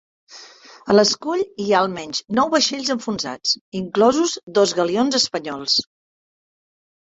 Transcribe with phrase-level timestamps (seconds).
[0.93, 5.79] A l'escull hi ha almenys nou vaixells enfonsats, inclosos dos galions espanyols.